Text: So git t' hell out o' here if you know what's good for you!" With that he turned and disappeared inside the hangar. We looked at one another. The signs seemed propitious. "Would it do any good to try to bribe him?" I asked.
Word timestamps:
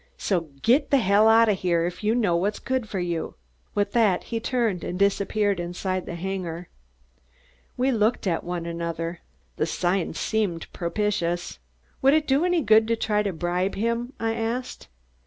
So 0.17 0.47
git 0.63 0.89
t' 0.89 0.97
hell 0.97 1.29
out 1.29 1.47
o' 1.47 1.53
here 1.53 1.85
if 1.85 2.03
you 2.03 2.15
know 2.15 2.35
what's 2.35 2.57
good 2.57 2.89
for 2.89 2.97
you!" 2.99 3.35
With 3.75 3.91
that 3.91 4.23
he 4.23 4.39
turned 4.39 4.83
and 4.83 4.97
disappeared 4.97 5.59
inside 5.59 6.07
the 6.07 6.15
hangar. 6.15 6.69
We 7.77 7.91
looked 7.91 8.25
at 8.25 8.43
one 8.43 8.65
another. 8.65 9.19
The 9.57 9.67
signs 9.67 10.19
seemed 10.19 10.65
propitious. 10.73 11.59
"Would 12.01 12.15
it 12.15 12.25
do 12.25 12.43
any 12.43 12.63
good 12.63 12.87
to 12.87 12.95
try 12.95 13.21
to 13.21 13.31
bribe 13.31 13.75
him?" 13.75 14.13
I 14.19 14.33
asked. 14.33 14.87